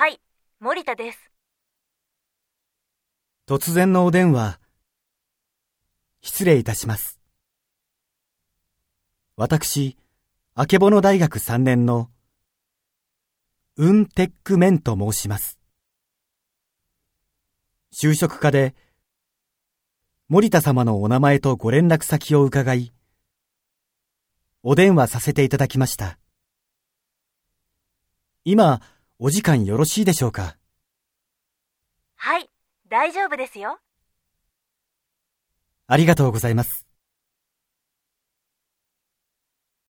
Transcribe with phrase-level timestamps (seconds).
[0.00, 0.18] はい
[0.60, 1.30] 森田です。
[3.46, 4.58] 突然のお電話、
[6.22, 7.20] 失礼いたします。
[9.36, 9.98] 私、
[10.54, 12.08] あけぼの大学3年の、
[13.76, 15.58] ウンテックメンと申します。
[17.92, 18.74] 就職課で、
[20.28, 22.94] 森田様のお名前とご連絡先を伺い、
[24.62, 26.18] お電話させていただきました。
[28.46, 28.80] 今、
[29.22, 30.56] お時間よろしいでしょうか？
[32.16, 32.48] はい、
[32.88, 33.78] 大丈夫ですよ。
[35.86, 36.86] ありがとうございます。